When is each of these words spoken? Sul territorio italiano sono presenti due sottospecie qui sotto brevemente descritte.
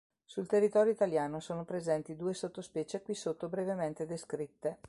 Sul 0.25 0.47
territorio 0.47 0.91
italiano 0.93 1.39
sono 1.39 1.63
presenti 1.63 2.15
due 2.15 2.33
sottospecie 2.33 3.03
qui 3.03 3.13
sotto 3.13 3.47
brevemente 3.49 4.07
descritte. 4.07 4.79